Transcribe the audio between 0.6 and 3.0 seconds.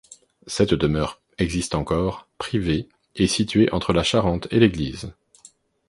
demeure existe encore, privée